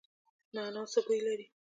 [0.55, 1.45] نعناع څه بوی لري؟